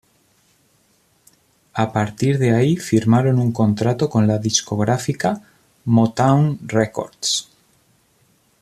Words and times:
A 1.75 1.91
partir 1.93 2.39
de 2.39 2.55
ahí 2.55 2.75
firmaron 2.75 3.37
un 3.37 3.51
contrato 3.51 4.09
con 4.09 4.27
la 4.27 4.39
discográfica 4.39 5.43
Motown 5.85 6.57
Records. 6.67 7.47